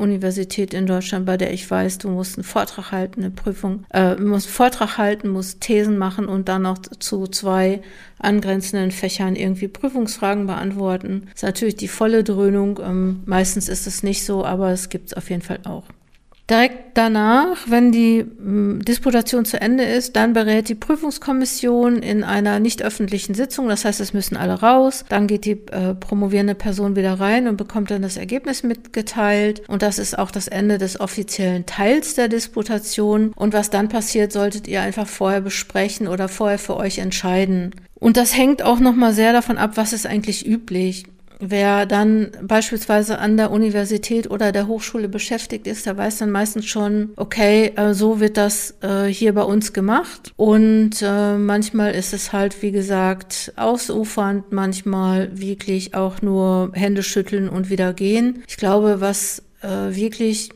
Universität 0.00 0.75
in 0.75 0.87
Deutschland, 0.87 1.26
bei 1.26 1.37
der 1.37 1.52
ich 1.52 1.71
weiß, 1.71 1.99
du 1.99 2.09
musst 2.09 2.37
einen 2.37 2.45
Vortrag 2.45 2.90
halten, 2.90 3.21
eine 3.21 3.30
Prüfung, 3.30 3.85
äh, 3.92 4.16
musst 4.16 4.47
einen 4.47 4.54
Vortrag 4.54 4.99
halten, 4.99 5.28
musst 5.28 5.61
Thesen 5.61 5.99
machen 5.99 6.26
und 6.26 6.49
dann 6.49 6.62
noch 6.62 6.78
zu 6.78 7.26
zwei 7.26 7.83
angrenzenden 8.19 8.90
Fächern 8.90 9.37
irgendwie 9.37 9.69
Prüfungsfragen 9.69 10.47
beantworten. 10.47 11.23
Das 11.26 11.37
ist 11.37 11.42
natürlich 11.42 11.76
die 11.76 11.88
volle 11.88 12.25
Dröhnung. 12.25 12.80
Ähm, 12.83 13.21
meistens 13.26 13.69
ist 13.69 13.87
es 13.87 14.02
nicht 14.02 14.25
so, 14.25 14.45
aber 14.45 14.71
es 14.71 14.88
gibt 14.88 15.09
es 15.09 15.14
auf 15.14 15.30
jeden 15.30 15.42
Fall 15.42 15.61
auch. 15.64 15.85
Direkt 16.50 16.99
danach, 16.99 17.59
wenn 17.69 17.92
die 17.92 18.25
hm, 18.25 18.85
Disputation 18.85 19.45
zu 19.45 19.61
Ende 19.61 19.85
ist, 19.85 20.16
dann 20.16 20.33
berät 20.33 20.69
die 20.69 20.75
Prüfungskommission 20.75 22.02
in 22.02 22.25
einer 22.25 22.59
nicht 22.59 22.83
öffentlichen 22.83 23.35
Sitzung. 23.35 23.69
Das 23.69 23.85
heißt, 23.85 24.00
es 24.00 24.12
müssen 24.12 24.37
alle 24.37 24.54
raus. 24.54 25.04
Dann 25.09 25.28
geht 25.28 25.45
die 25.45 25.61
äh, 25.71 25.95
promovierende 25.95 26.57
Person 26.57 26.97
wieder 26.97 27.21
rein 27.21 27.47
und 27.47 27.57
bekommt 27.57 27.92
dann 27.92 28.02
das 28.02 28.16
Ergebnis 28.16 28.64
mitgeteilt. 28.64 29.62
Und 29.69 29.83
das 29.83 30.00
ist 30.00 30.19
auch 30.19 30.33
das 30.33 30.49
Ende 30.49 30.78
des 30.78 30.99
offiziellen 30.99 31.66
Teils 31.66 32.16
der 32.16 32.26
Disputation. 32.26 33.33
Und 33.37 33.52
was 33.52 33.71
dann 33.71 33.88
passiert, 33.88 34.33
solltet 34.33 34.66
ihr 34.66 34.83
einfach 34.83 35.07
vorher 35.07 35.42
besprechen 35.42 36.09
oder 36.09 36.26
vorher 36.26 36.59
für 36.59 36.76
euch 36.76 36.99
entscheiden. 36.99 37.76
Und 37.95 38.16
das 38.16 38.37
hängt 38.37 38.62
auch 38.62 38.80
nochmal 38.80 39.12
sehr 39.12 39.33
davon 39.33 39.57
ab, 39.57 39.73
was 39.76 39.92
ist 39.92 40.07
eigentlich 40.07 40.45
üblich. 40.45 41.04
Wer 41.40 41.87
dann 41.87 42.30
beispielsweise 42.42 43.18
an 43.18 43.37
der 43.37 43.50
Universität 43.50 44.30
oder 44.30 44.52
der 44.52 44.66
Hochschule 44.66 45.09
beschäftigt 45.09 45.66
ist, 45.66 45.87
der 45.87 45.97
weiß 45.97 46.18
dann 46.18 46.30
meistens 46.30 46.66
schon, 46.66 47.11
okay, 47.16 47.73
äh, 47.76 47.94
so 47.94 48.20
wird 48.20 48.37
das 48.37 48.75
äh, 48.82 49.06
hier 49.06 49.35
bei 49.35 49.42
uns 49.42 49.73
gemacht. 49.73 50.32
Und 50.37 51.02
äh, 51.02 51.37
manchmal 51.37 51.92
ist 51.94 52.12
es 52.12 52.32
halt, 52.32 52.62
wie 52.62 52.73
gesagt, 52.73 53.52
ausufernd, 53.56 54.52
manchmal 54.52 55.30
wirklich 55.32 55.94
auch 55.94 56.20
nur 56.23 56.73
Hände 56.75 57.02
schütteln 57.02 57.49
und 57.49 57.70
wieder 57.70 57.92
gehen. 57.92 58.42
Ich 58.47 58.56
glaube, 58.56 59.00
was 59.00 59.42
wirklich 59.62 60.49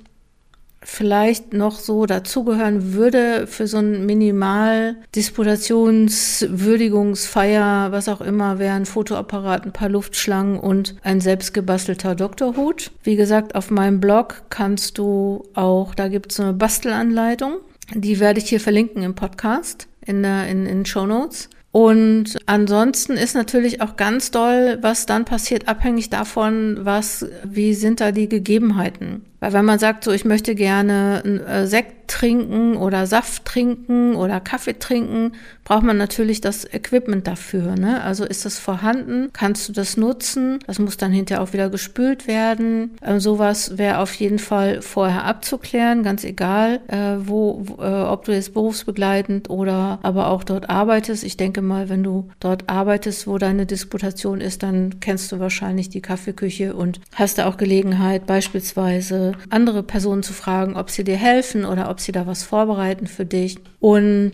vielleicht 0.85 1.53
noch 1.53 1.79
so 1.79 2.07
dazugehören 2.07 2.93
würde 2.93 3.47
für 3.47 3.67
so 3.67 3.79
ein 3.79 4.07
Minimal 4.07 4.97
Disputationswürdigungsfeier, 5.15 7.91
was 7.91 8.09
auch 8.09 8.21
immer, 8.21 8.59
wäre 8.59 8.77
ein 8.77 8.87
Fotoapparat, 8.87 9.65
ein 9.65 9.73
paar 9.73 9.89
Luftschlangen 9.89 10.61
und 10.61 10.97
ein 11.03 11.21
selbstgebastelter 11.21 12.15
Doktorhut. 12.15 12.93
Wie 13.03 13.17
gesagt, 13.17 13.55
auf 13.55 13.71
meinem 13.71 14.01
Blog 14.01 14.43
kannst 14.51 14.99
du 14.99 15.45
auch, 15.55 15.95
da 15.95 16.09
gibt 16.09 16.33
es 16.33 16.41
eine 16.41 16.53
Bastelanleitung. 16.53 17.57
Die 17.95 18.21
werde 18.21 18.41
ich 18.41 18.49
hier 18.49 18.61
verlinken 18.61 19.03
im 19.03 19.15
Podcast, 19.15 19.89
in 20.05 20.23
der, 20.23 20.49
in, 20.49 20.67
in 20.67 20.85
Show 20.87 21.07
Notes. 21.07 21.49
Und 21.75 22.39
ansonsten 22.47 23.15
ist 23.15 23.35
natürlich 23.35 23.81
auch 23.81 23.97
ganz 23.97 24.31
doll, 24.31 24.79
was 24.81 25.07
dann 25.07 25.25
passiert, 25.25 25.67
abhängig 25.67 26.09
davon, 26.09 26.79
was, 26.83 27.27
wie 27.43 27.75
sind 27.75 28.01
da 28.01 28.13
die 28.13 28.29
Gegebenheiten. 28.29 29.25
Weil 29.45 29.53
wenn 29.53 29.67
man 29.67 29.79
sagt, 29.79 30.05
so 30.05 30.11
ich 30.11 30.25
möchte 30.25 30.55
gerne 30.55 31.23
äh, 31.47 31.67
Sekt 31.67 32.09
trinken 32.09 32.77
oder 32.77 33.07
Saft 33.07 33.45
trinken 33.45 34.15
oder 34.15 34.41
Kaffee 34.41 34.79
trinken, 34.79 35.33
braucht 35.65 35.83
man 35.83 35.99
natürlich 35.99 36.41
das 36.41 36.65
Equipment 36.65 37.27
dafür. 37.27 37.77
Ne? 37.77 38.03
Also 38.03 38.25
ist 38.25 38.47
das 38.47 38.59
vorhanden? 38.59 39.29
Kannst 39.35 39.69
du 39.69 39.73
das 39.75 39.99
nutzen? 39.99 40.61
Das 40.67 40.79
muss 40.79 40.97
dann 40.97 41.13
hinterher 41.13 41.43
auch 41.43 41.53
wieder 41.53 41.69
gespült 41.69 42.27
werden. 42.27 42.93
Ähm, 43.03 43.21
sowas 43.21 43.77
wäre 43.77 43.99
auf 43.99 44.15
jeden 44.15 44.39
Fall 44.39 44.81
vorher 44.81 45.25
abzuklären, 45.25 46.03
ganz 46.03 46.25
egal, 46.25 46.81
äh, 46.89 47.17
wo 47.19 47.65
äh, 47.79 47.85
ob 47.85 48.25
du 48.25 48.33
jetzt 48.33 48.55
berufsbegleitend 48.55 49.51
oder 49.51 49.99
aber 50.03 50.29
auch 50.29 50.45
dort 50.45 50.71
arbeitest. 50.71 51.23
Ich 51.23 51.37
denke 51.37 51.61
mal, 51.61 51.91
wenn 51.91 52.03
du 52.03 52.31
dort 52.41 52.71
arbeitest, 52.71 53.27
wo 53.27 53.37
deine 53.37 53.67
Disputation 53.67 54.41
ist, 54.41 54.63
dann 54.63 55.01
kennst 55.01 55.33
du 55.33 55.39
wahrscheinlich 55.39 55.91
die 55.91 56.01
Kaffeeküche 56.01 56.75
und 56.75 57.01
hast 57.15 57.37
da 57.37 57.47
auch 57.47 57.59
Gelegenheit, 57.59 58.27
beispielsweise 58.27 59.34
andere 59.51 59.83
Personen 59.83 60.23
zu 60.23 60.33
fragen, 60.33 60.77
ob 60.77 60.91
sie 60.91 61.05
dir 61.05 61.17
helfen 61.17 61.65
oder 61.65 61.91
ob 61.91 62.01
sie 62.01 62.13
da 62.13 62.27
was 62.27 62.43
vorbereiten 62.43 63.07
für 63.07 63.25
dich. 63.25 63.59
Und 63.81 64.33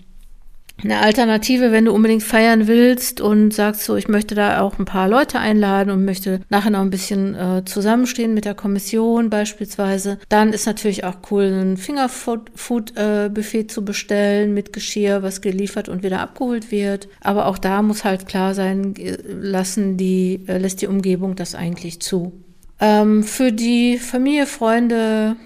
eine 0.85 1.01
Alternative, 1.01 1.73
wenn 1.73 1.85
du 1.85 1.93
unbedingt 1.93 2.23
feiern 2.23 2.67
willst 2.67 3.21
und 3.21 3.53
sagst 3.53 3.85
so, 3.85 3.97
ich 3.97 4.09
möchte 4.09 4.35
da 4.35 4.61
auch 4.61 4.79
ein 4.79 4.85
paar 4.85 5.09
Leute 5.09 5.39
einladen 5.39 5.91
und 5.91 6.05
möchte 6.05 6.41
nachher 6.49 6.71
noch 6.71 6.81
ein 6.81 6.91
bisschen 6.91 7.35
äh, 7.35 7.65
zusammenstehen 7.65 8.35
mit 8.35 8.45
der 8.45 8.55
Kommission 8.55 9.31
beispielsweise, 9.31 10.19
dann 10.29 10.53
ist 10.53 10.67
natürlich 10.67 11.05
auch 11.05 11.17
cool, 11.31 11.45
ein 11.45 11.77
Fingerfood-Buffet 11.77 13.59
äh, 13.59 13.67
zu 13.67 13.85
bestellen 13.85 14.55
mit 14.55 14.73
Geschirr, 14.73 15.23
was 15.23 15.41
geliefert 15.41 15.89
und 15.89 16.03
wieder 16.03 16.21
abgeholt 16.21 16.71
wird. 16.71 17.09
Aber 17.21 17.47
auch 17.47 17.59
da 17.59 17.83
muss 17.83 18.05
halt 18.05 18.27
klar 18.27 18.55
sein, 18.55 18.95
lassen 19.27 19.97
die, 19.97 20.45
äh, 20.47 20.59
lässt 20.59 20.83
die 20.83 20.87
Umgebung 20.87 21.37
das 21.37 21.55
eigentlich 21.55 22.01
zu. 22.01 22.33
Ähm, 22.81 23.23
für 23.23 23.53
die 23.53 23.99
Familie, 23.99 24.47
Freunde 24.47 25.37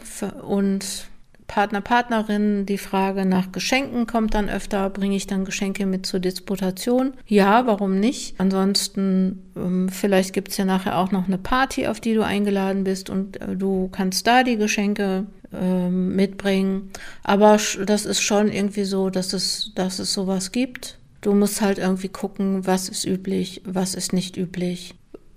und 0.47 1.09
Partner, 1.47 1.81
Partnerin, 1.81 2.65
die 2.65 2.79
Frage 2.79 3.27
nach 3.27 3.53
Geschenken 3.53 4.07
kommt 4.07 4.35
dann 4.35 4.49
öfter. 4.49 4.89
Bringe 4.91 5.17
ich 5.17 5.27
dann 5.27 5.45
Geschenke 5.45 5.85
mit 5.85 6.07
zur 6.07 6.21
Disputation? 6.21 7.13
Ja, 7.27 7.67
warum 7.67 8.01
nicht? 8.01 8.37
Ansonsten, 8.39 9.43
ähm, 9.57 9.89
vielleicht 9.89 10.33
gibt 10.33 10.51
es 10.51 10.57
ja 10.57 10.65
nachher 10.65 10.99
auch 10.99 11.11
noch 11.11 11.27
eine 11.27 11.39
Party, 11.39 11.87
auf 11.87 12.01
die 12.01 12.15
du 12.15 12.25
eingeladen 12.25 12.85
bist 12.85 13.11
und 13.11 13.41
äh, 13.41 13.57
du 13.57 13.89
kannst 13.93 14.27
da 14.27 14.43
die 14.43 14.57
Geschenke 14.57 15.27
äh, 15.53 15.89
mitbringen. 15.89 16.91
Aber 17.23 17.59
das 17.85 18.07
ist 18.07 18.21
schon 18.23 18.51
irgendwie 18.51 18.85
so, 18.85 19.11
dass 19.11 19.33
es, 19.33 19.73
dass 19.75 19.99
es 19.99 20.13
sowas 20.13 20.51
gibt. 20.51 20.99
Du 21.21 21.35
musst 21.35 21.61
halt 21.61 21.79
irgendwie 21.79 22.09
gucken, 22.09 22.67
was 22.67 22.89
ist 22.89 23.05
üblich, 23.05 23.63
was 23.65 23.95
ist 23.95 24.13
nicht 24.13 24.37
üblich. 24.37 24.95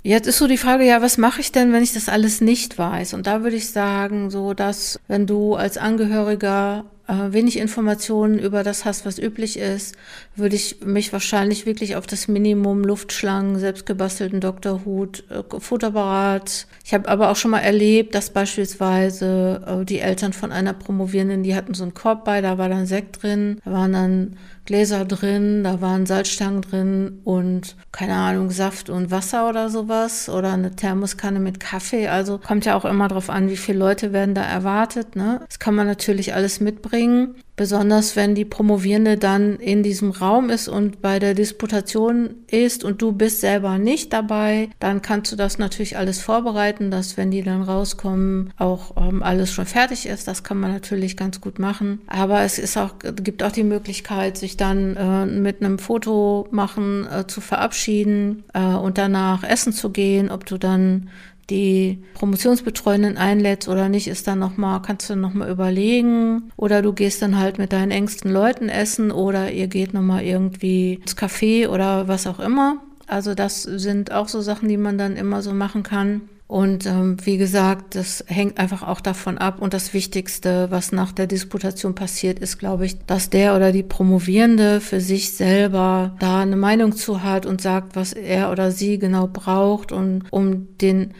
Jetzt 0.07 0.25
ist 0.25 0.37
so 0.37 0.47
die 0.47 0.57
Frage, 0.57 0.85
ja, 0.85 1.01
was 1.01 1.17
mache 1.17 1.41
ich 1.41 1.51
denn, 1.51 1.73
wenn 1.73 1.83
ich 1.83 1.91
das 1.91 2.07
alles 2.07 2.39
nicht 2.39 2.77
weiß? 2.77 3.13
Und 3.13 3.27
da 3.27 3.43
würde 3.43 3.57
ich 3.57 3.71
sagen, 3.71 4.29
so 4.29 4.53
dass, 4.53 5.01
wenn 5.09 5.27
du 5.27 5.55
als 5.55 5.77
Angehöriger 5.77 6.85
äh, 7.09 7.33
wenig 7.33 7.57
Informationen 7.57 8.39
über 8.39 8.63
das 8.63 8.85
hast, 8.85 9.05
was 9.05 9.19
üblich 9.19 9.59
ist, 9.59 9.97
würde 10.37 10.55
ich 10.55 10.79
mich 10.85 11.11
wahrscheinlich 11.11 11.65
wirklich 11.65 11.97
auf 11.97 12.07
das 12.07 12.29
Minimum 12.29 12.85
Luftschlangen, 12.85 13.59
selbstgebastelten 13.59 14.39
Doktorhut, 14.39 15.25
äh, 15.29 15.59
Futterapparat. 15.59 16.67
Ich 16.85 16.93
habe 16.93 17.09
aber 17.09 17.29
auch 17.29 17.35
schon 17.35 17.51
mal 17.51 17.59
erlebt, 17.59 18.15
dass 18.15 18.29
beispielsweise 18.29 19.61
äh, 19.81 19.83
die 19.83 19.99
Eltern 19.99 20.31
von 20.31 20.53
einer 20.53 20.71
Promovierenden, 20.71 21.43
die 21.43 21.53
hatten 21.53 21.73
so 21.73 21.83
einen 21.83 21.93
Korb 21.93 22.23
bei, 22.23 22.39
da 22.39 22.57
war 22.57 22.69
dann 22.69 22.85
Sekt 22.85 23.23
drin, 23.23 23.59
da 23.65 23.73
waren 23.73 23.91
dann 23.91 24.37
Gläser 24.67 25.05
drin, 25.05 25.63
da 25.63 25.79
waren 25.79 26.05
Salzstangen 26.05 26.61
drin 26.61 27.21
und 27.23 27.77
keine 27.93 28.15
Ahnung, 28.15 28.51
Saft 28.51 28.89
und 28.89 29.11
Wasser 29.11 29.47
oder 29.47 29.69
sowas 29.69 30.27
oder 30.27 30.51
eine 30.51 30.75
Thermoskanne 30.75 31.39
mit 31.39 31.61
Kaffee. 31.61 32.09
Also 32.09 32.37
kommt 32.37 32.65
ja 32.65 32.75
auch 32.75 32.83
immer 32.83 33.07
drauf 33.07 33.29
an, 33.29 33.49
wie 33.49 33.55
viele 33.55 33.79
Leute 33.79 34.11
werden 34.11 34.35
da 34.35 34.43
erwartet. 34.43 35.15
Ne? 35.15 35.39
Das 35.47 35.59
kann 35.59 35.73
man 35.73 35.87
natürlich 35.87 36.33
alles 36.35 36.59
mitbringen. 36.59 37.35
Besonders 37.57 38.15
wenn 38.15 38.35
die 38.35 38.45
Promovierende 38.45 39.17
dann 39.17 39.55
in 39.55 39.81
diesem 39.81 40.11
Raum 40.11 40.51
ist 40.51 40.67
und 40.67 41.01
bei 41.01 41.17
der 41.17 41.33
Disputation 41.33 42.35
ist 42.51 42.83
und 42.83 43.01
du 43.01 43.11
bist 43.11 43.41
selber 43.41 43.79
nicht 43.79 44.13
dabei, 44.13 44.69
dann 44.79 45.01
kannst 45.01 45.31
du 45.31 45.35
das 45.35 45.57
natürlich 45.57 45.97
alles 45.97 46.21
vorbereiten, 46.21 46.91
dass 46.91 47.17
wenn 47.17 47.31
die 47.31 47.41
dann 47.41 47.63
rauskommen, 47.63 48.53
auch 48.57 48.95
ähm, 48.95 49.23
alles 49.23 49.51
schon 49.51 49.65
fertig 49.65 50.05
ist. 50.05 50.27
Das 50.27 50.43
kann 50.43 50.59
man 50.59 50.71
natürlich 50.71 51.17
ganz 51.17 51.41
gut 51.41 51.57
machen. 51.57 51.99
Aber 52.05 52.41
es 52.41 52.59
ist 52.59 52.77
auch, 52.77 52.93
gibt 52.99 53.41
auch 53.41 53.51
die 53.51 53.63
Möglichkeit, 53.63 54.37
sich 54.37 54.55
dann 54.55 54.95
äh, 54.95 55.25
mit 55.25 55.63
einem 55.63 55.79
Foto 55.79 56.47
machen 56.51 57.07
äh, 57.11 57.25
zu 57.25 57.41
verabschieden 57.41 58.43
äh, 58.53 58.59
und 58.59 58.99
danach 58.99 59.43
essen 59.43 59.73
zu 59.73 59.89
gehen. 59.89 60.29
Ob 60.29 60.45
du 60.45 60.59
dann 60.59 61.09
die 61.49 62.03
Promotionsbetreuenden 62.13 63.17
einlädst 63.17 63.69
oder 63.69 63.89
nicht, 63.89 64.07
ist 64.07 64.27
dann 64.27 64.39
noch 64.39 64.57
mal, 64.57 64.79
kannst 64.81 65.09
du 65.09 65.15
noch 65.15 65.33
mal 65.33 65.49
überlegen. 65.49 66.51
Oder 66.57 66.81
du 66.81 66.93
gehst 66.93 67.21
dann 67.21 67.37
halt 67.37 67.57
mit 67.57 67.71
deinen 67.73 67.91
engsten 67.91 68.31
Leuten 68.31 68.69
essen 68.69 69.11
oder 69.11 69.51
ihr 69.51 69.67
geht 69.67 69.93
noch 69.93 70.01
mal 70.01 70.23
irgendwie 70.23 70.95
ins 70.95 71.17
Café 71.17 71.67
oder 71.69 72.07
was 72.07 72.27
auch 72.27 72.39
immer. 72.39 72.77
Also 73.07 73.33
das 73.33 73.63
sind 73.63 74.11
auch 74.11 74.27
so 74.27 74.41
Sachen, 74.41 74.67
die 74.67 74.77
man 74.77 74.97
dann 74.97 75.15
immer 75.15 75.41
so 75.41 75.53
machen 75.53 75.83
kann. 75.83 76.21
Und 76.47 76.85
ähm, 76.85 77.17
wie 77.25 77.37
gesagt, 77.37 77.95
das 77.95 78.23
hängt 78.27 78.57
einfach 78.57 78.81
auch 78.81 79.01
davon 79.01 79.37
ab. 79.37 79.61
Und 79.61 79.73
das 79.73 79.93
Wichtigste, 79.93 80.71
was 80.71 80.93
nach 80.93 81.11
der 81.11 81.27
Disputation 81.27 81.93
passiert, 81.93 82.39
ist, 82.39 82.57
glaube 82.57 82.85
ich, 82.85 82.97
dass 83.05 83.29
der 83.29 83.55
oder 83.55 83.73
die 83.73 83.83
Promovierende 83.83 84.79
für 84.79 85.01
sich 85.01 85.33
selber 85.33 86.15
da 86.19 86.39
eine 86.39 86.55
Meinung 86.55 86.93
zu 86.93 87.21
hat 87.21 87.45
und 87.45 87.61
sagt, 87.61 87.97
was 87.97 88.13
er 88.13 88.49
oder 88.49 88.71
sie 88.71 88.97
genau 88.97 89.27
braucht 89.27 89.91
und 89.91 90.23
um 90.31 90.77
den 90.77 91.13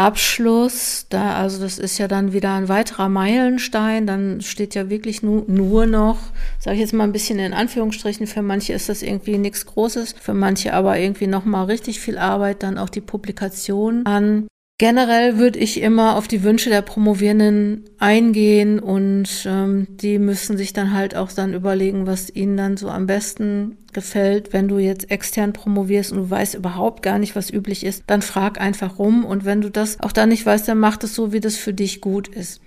Abschluss, 0.00 1.04
da, 1.10 1.34
also 1.34 1.60
das 1.60 1.78
ist 1.78 1.98
ja 1.98 2.08
dann 2.08 2.32
wieder 2.32 2.54
ein 2.54 2.70
weiterer 2.70 3.10
Meilenstein, 3.10 4.06
dann 4.06 4.40
steht 4.40 4.74
ja 4.74 4.88
wirklich 4.88 5.22
nur, 5.22 5.44
nur 5.46 5.84
noch, 5.84 6.18
sage 6.58 6.76
ich 6.76 6.80
jetzt 6.80 6.94
mal 6.94 7.04
ein 7.04 7.12
bisschen 7.12 7.38
in 7.38 7.52
Anführungsstrichen, 7.52 8.26
für 8.26 8.40
manche 8.40 8.72
ist 8.72 8.88
das 8.88 9.02
irgendwie 9.02 9.36
nichts 9.36 9.66
Großes, 9.66 10.14
für 10.18 10.32
manche 10.32 10.72
aber 10.72 10.98
irgendwie 10.98 11.26
nochmal 11.26 11.66
richtig 11.66 12.00
viel 12.00 12.16
Arbeit, 12.16 12.62
dann 12.62 12.78
auch 12.78 12.88
die 12.88 13.02
Publikation 13.02 14.06
an. 14.06 14.46
Generell 14.78 15.36
würde 15.36 15.58
ich 15.58 15.82
immer 15.82 16.16
auf 16.16 16.26
die 16.26 16.42
Wünsche 16.42 16.70
der 16.70 16.80
Promovierenden 16.80 17.84
eingehen 17.98 18.80
und 18.80 19.28
ähm, 19.44 19.86
die 19.90 20.18
müssen 20.18 20.56
sich 20.56 20.72
dann 20.72 20.94
halt 20.94 21.14
auch 21.14 21.30
dann 21.30 21.52
überlegen, 21.52 22.06
was 22.06 22.34
ihnen 22.34 22.56
dann 22.56 22.78
so 22.78 22.88
am 22.88 23.06
besten 23.06 23.76
gefällt. 23.92 24.52
Wenn 24.52 24.68
du 24.68 24.78
jetzt 24.78 25.10
extern 25.10 25.52
promovierst 25.52 26.12
und 26.12 26.18
du 26.18 26.30
weißt 26.30 26.54
überhaupt 26.54 27.02
gar 27.02 27.18
nicht, 27.18 27.36
was 27.36 27.50
üblich 27.50 27.84
ist, 27.84 28.04
dann 28.06 28.22
frag 28.22 28.60
einfach 28.60 28.98
rum 28.98 29.24
und 29.24 29.44
wenn 29.44 29.60
du 29.60 29.70
das 29.70 30.00
auch 30.00 30.12
dann 30.12 30.28
nicht 30.28 30.46
weißt, 30.46 30.68
dann 30.68 30.78
mach 30.78 30.98
es 31.02 31.14
so, 31.14 31.32
wie 31.32 31.40
das 31.40 31.56
für 31.56 31.72
dich 31.72 32.00
gut 32.00 32.28
ist 32.28 32.60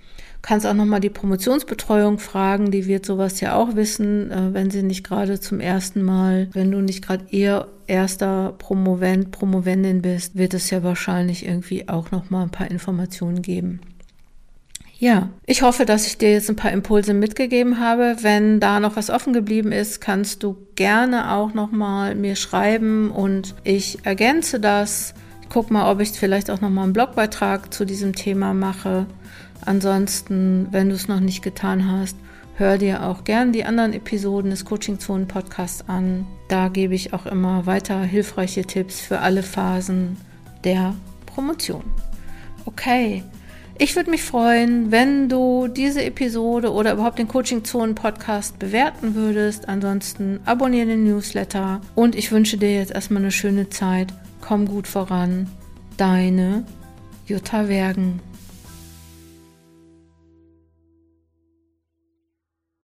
kannst 0.44 0.66
auch 0.66 0.74
nochmal 0.74 1.00
die 1.00 1.10
Promotionsbetreuung 1.10 2.18
fragen, 2.18 2.70
die 2.70 2.86
wird 2.86 3.06
sowas 3.06 3.40
ja 3.40 3.56
auch 3.56 3.74
wissen, 3.76 4.30
äh, 4.30 4.52
wenn 4.52 4.70
sie 4.70 4.82
nicht 4.82 5.02
gerade 5.02 5.40
zum 5.40 5.58
ersten 5.58 6.02
Mal, 6.02 6.48
wenn 6.52 6.70
du 6.70 6.80
nicht 6.80 7.04
gerade 7.04 7.24
eher 7.30 7.68
erster 7.86 8.54
Promovent, 8.58 9.30
Promovendin 9.30 10.02
bist, 10.02 10.36
wird 10.36 10.54
es 10.54 10.70
ja 10.70 10.82
wahrscheinlich 10.82 11.46
irgendwie 11.46 11.88
auch 11.88 12.10
nochmal 12.10 12.44
ein 12.44 12.50
paar 12.50 12.70
Informationen 12.70 13.40
geben. 13.40 13.80
Ja, 15.04 15.28
ich 15.44 15.60
hoffe, 15.60 15.84
dass 15.84 16.06
ich 16.06 16.16
dir 16.16 16.32
jetzt 16.32 16.48
ein 16.48 16.56
paar 16.56 16.72
Impulse 16.72 17.12
mitgegeben 17.12 17.78
habe. 17.78 18.16
Wenn 18.22 18.58
da 18.58 18.80
noch 18.80 18.96
was 18.96 19.10
offen 19.10 19.34
geblieben 19.34 19.70
ist, 19.70 20.00
kannst 20.00 20.42
du 20.42 20.56
gerne 20.76 21.32
auch 21.32 21.52
nochmal 21.52 22.14
mir 22.14 22.36
schreiben 22.36 23.10
und 23.10 23.54
ich 23.64 23.98
ergänze 24.06 24.60
das. 24.60 25.12
Ich 25.42 25.50
guck 25.50 25.70
mal, 25.70 25.92
ob 25.92 26.00
ich 26.00 26.12
vielleicht 26.12 26.50
auch 26.50 26.62
nochmal 26.62 26.84
einen 26.84 26.94
Blogbeitrag 26.94 27.74
zu 27.74 27.84
diesem 27.84 28.14
Thema 28.14 28.54
mache. 28.54 29.04
Ansonsten, 29.66 30.68
wenn 30.70 30.88
du 30.88 30.94
es 30.94 31.06
noch 31.06 31.20
nicht 31.20 31.42
getan 31.42 31.92
hast, 31.92 32.16
hör 32.56 32.78
dir 32.78 33.04
auch 33.04 33.24
gern 33.24 33.52
die 33.52 33.66
anderen 33.66 33.92
Episoden 33.92 34.52
des 34.52 34.64
Coaching 34.64 35.00
Zonen 35.00 35.28
Podcasts 35.28 35.86
an. 35.86 36.26
Da 36.48 36.68
gebe 36.68 36.94
ich 36.94 37.12
auch 37.12 37.26
immer 37.26 37.66
weiter 37.66 38.00
hilfreiche 38.00 38.64
Tipps 38.64 39.02
für 39.02 39.18
alle 39.18 39.42
Phasen 39.42 40.16
der 40.64 40.94
Promotion. 41.26 41.84
Okay. 42.64 43.22
Ich 43.76 43.96
würde 43.96 44.10
mich 44.10 44.22
freuen, 44.22 44.92
wenn 44.92 45.28
du 45.28 45.66
diese 45.66 46.04
Episode 46.04 46.72
oder 46.72 46.92
überhaupt 46.92 47.18
den 47.18 47.26
Coaching 47.26 47.64
Zonen 47.64 47.96
Podcast 47.96 48.60
bewerten 48.60 49.16
würdest. 49.16 49.68
Ansonsten 49.68 50.38
abonniere 50.44 50.86
den 50.86 51.04
Newsletter 51.04 51.80
und 51.96 52.14
ich 52.14 52.30
wünsche 52.30 52.56
dir 52.56 52.72
jetzt 52.72 52.92
erstmal 52.92 53.22
eine 53.22 53.32
schöne 53.32 53.70
Zeit. 53.70 54.14
Komm 54.40 54.66
gut 54.66 54.86
voran. 54.86 55.50
Deine 55.96 56.64
Jutta 57.26 57.68
Wergen. 57.68 58.20